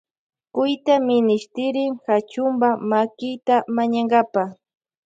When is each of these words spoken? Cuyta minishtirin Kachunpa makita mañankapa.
Cuyta 0.53 0.93
minishtirin 1.07 1.91
Kachunpa 2.05 2.69
makita 2.89 3.55
mañankapa. 3.75 4.43